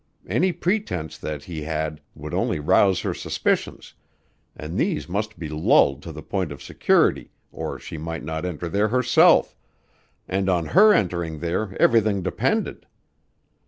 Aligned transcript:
Any 0.25 0.51
pretense 0.51 1.15
that 1.19 1.43
he 1.43 1.61
had 1.61 2.01
would 2.15 2.33
only 2.33 2.59
rouse 2.59 3.01
her 3.01 3.13
suspicions, 3.13 3.93
and 4.55 4.75
these 4.79 5.07
must 5.07 5.37
be 5.37 5.47
lulled 5.47 6.01
to 6.01 6.11
the 6.11 6.23
point 6.23 6.51
of 6.51 6.63
security, 6.63 7.29
or 7.51 7.77
she 7.77 7.99
might 7.99 8.23
not 8.23 8.43
enter 8.43 8.67
there 8.67 8.87
herself, 8.87 9.55
and 10.27 10.49
on 10.49 10.65
her 10.73 10.91
entering 10.91 11.37
there 11.37 11.77
everything 11.79 12.23
depended. 12.23 12.87